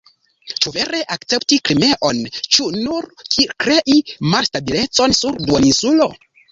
[0.61, 2.23] Ĉu vere akcepti Krimeon,
[2.57, 3.11] ĉu nur
[3.67, 4.01] krei
[4.35, 6.15] malstabilecon sur la duoninsulo.